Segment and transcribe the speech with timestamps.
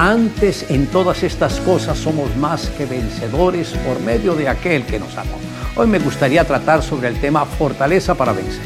[0.00, 5.16] Antes en todas estas cosas somos más que vencedores por medio de aquel que nos
[5.18, 5.36] amó.
[5.74, 8.62] Hoy me gustaría tratar sobre el tema fortaleza para vencer.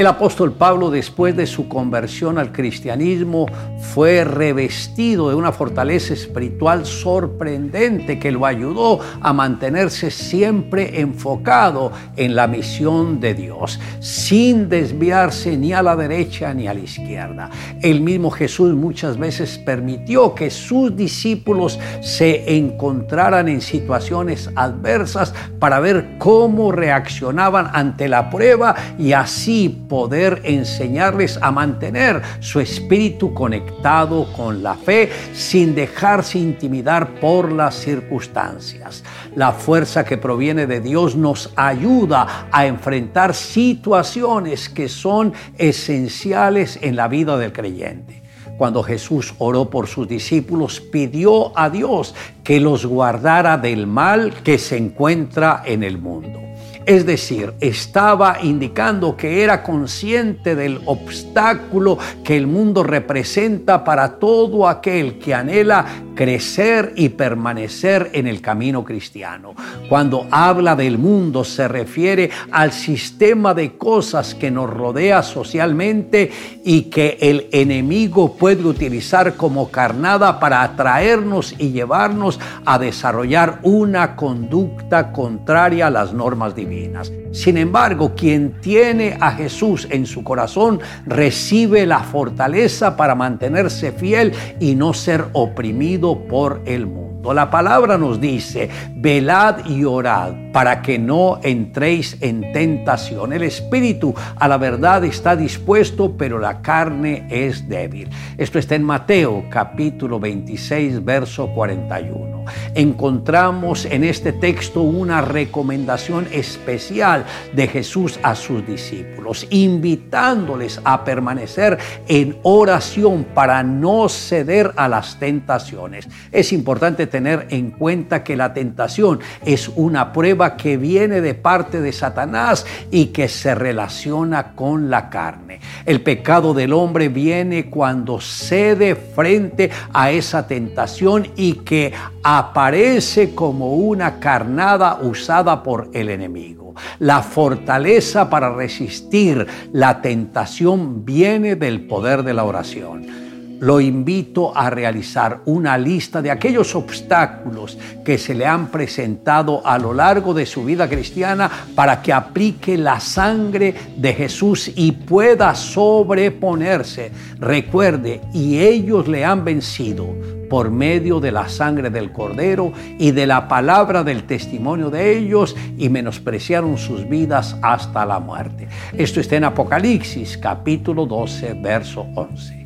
[0.00, 3.44] El apóstol Pablo, después de su conversión al cristianismo,
[3.92, 12.34] fue revestido de una fortaleza espiritual sorprendente que lo ayudó a mantenerse siempre enfocado en
[12.34, 17.50] la misión de Dios, sin desviarse ni a la derecha ni a la izquierda.
[17.82, 25.78] El mismo Jesús muchas veces permitió que sus discípulos se encontraran en situaciones adversas para
[25.78, 34.32] ver cómo reaccionaban ante la prueba y así poder enseñarles a mantener su espíritu conectado
[34.32, 39.02] con la fe sin dejarse intimidar por las circunstancias.
[39.34, 46.94] La fuerza que proviene de Dios nos ayuda a enfrentar situaciones que son esenciales en
[46.94, 48.20] la vida del creyente
[48.56, 54.58] cuando Jesús oró por sus discípulos, pidió a Dios que los guardara del mal que
[54.58, 56.49] se encuentra en el mundo.
[56.86, 64.66] Es decir, estaba indicando que era consciente del obstáculo que el mundo representa para todo
[64.66, 65.84] aquel que anhela
[66.20, 69.54] crecer y permanecer en el camino cristiano.
[69.88, 76.30] Cuando habla del mundo se refiere al sistema de cosas que nos rodea socialmente
[76.62, 84.14] y que el enemigo puede utilizar como carnada para atraernos y llevarnos a desarrollar una
[84.14, 87.10] conducta contraria a las normas divinas.
[87.32, 94.32] Sin embargo, quien tiene a Jesús en su corazón recibe la fortaleza para mantenerse fiel
[94.58, 97.32] y no ser oprimido por el mundo.
[97.34, 103.32] La palabra nos dice, velad y orad para que no entréis en tentación.
[103.32, 108.08] El espíritu a la verdad está dispuesto, pero la carne es débil.
[108.36, 112.44] Esto está en Mateo capítulo 26, verso 41.
[112.74, 121.78] Encontramos en este texto una recomendación especial de Jesús a sus discípulos, invitándoles a permanecer
[122.08, 126.08] en oración para no ceder a las tentaciones.
[126.32, 131.80] Es importante tener en cuenta que la tentación es una prueba que viene de parte
[131.80, 135.60] de Satanás y que se relaciona con la carne.
[135.84, 141.92] El pecado del hombre viene cuando cede frente a esa tentación y que
[142.22, 146.74] aparece como una carnada usada por el enemigo.
[146.98, 153.29] La fortaleza para resistir la tentación viene del poder de la oración
[153.60, 159.78] lo invito a realizar una lista de aquellos obstáculos que se le han presentado a
[159.78, 165.54] lo largo de su vida cristiana para que aplique la sangre de Jesús y pueda
[165.54, 167.12] sobreponerse.
[167.38, 170.06] Recuerde, y ellos le han vencido
[170.48, 175.54] por medio de la sangre del cordero y de la palabra del testimonio de ellos
[175.78, 178.68] y menospreciaron sus vidas hasta la muerte.
[178.96, 182.59] Esto está en Apocalipsis capítulo 12, verso 11.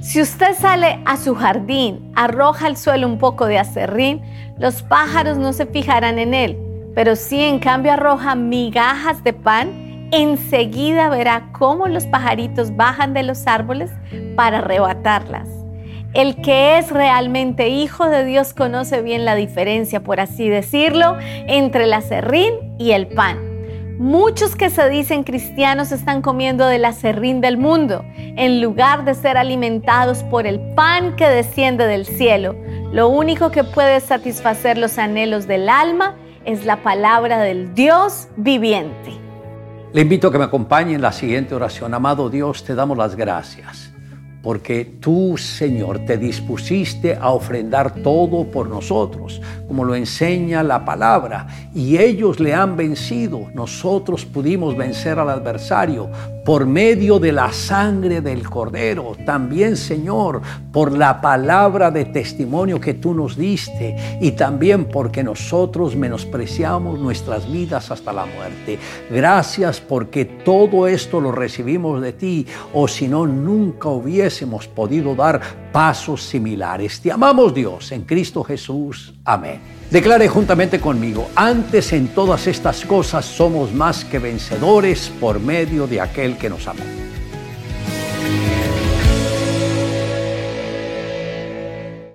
[0.00, 4.22] Si usted sale a su jardín, arroja al suelo un poco de acerrín,
[4.58, 6.56] los pájaros no se fijarán en él,
[6.94, 13.24] pero si en cambio arroja migajas de pan, enseguida verá cómo los pajaritos bajan de
[13.24, 13.90] los árboles
[14.36, 15.50] para arrebatarlas.
[16.14, 21.84] El que es realmente hijo de Dios conoce bien la diferencia, por así decirlo, entre
[21.84, 23.45] el acerrín y el pan.
[23.98, 29.38] Muchos que se dicen cristianos están comiendo del acerrín del mundo en lugar de ser
[29.38, 32.54] alimentados por el pan que desciende del cielo.
[32.92, 36.14] Lo único que puede satisfacer los anhelos del alma
[36.44, 39.12] es la palabra del Dios viviente.
[39.94, 41.94] Le invito a que me acompañe en la siguiente oración.
[41.94, 43.95] Amado Dios, te damos las gracias
[44.46, 51.48] porque tú, Señor, te dispusiste a ofrendar todo por nosotros, como lo enseña la palabra,
[51.74, 53.48] y ellos le han vencido.
[53.54, 56.08] Nosotros pudimos vencer al adversario
[56.44, 62.94] por medio de la sangre del Cordero, también, Señor, por la palabra de testimonio que
[62.94, 68.78] tú nos diste, y también porque nosotros menospreciamos nuestras vidas hasta la muerte.
[69.10, 75.14] Gracias porque todo esto lo recibimos de ti, o si no, nunca hubiese hemos podido
[75.14, 75.40] dar
[75.72, 77.00] pasos similares.
[77.00, 79.14] Te amamos Dios en Cristo Jesús.
[79.24, 79.60] Amén.
[79.90, 86.00] Declare juntamente conmigo, antes en todas estas cosas somos más que vencedores por medio de
[86.00, 86.82] aquel que nos amó.